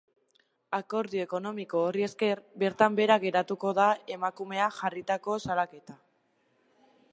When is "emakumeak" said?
4.17-4.79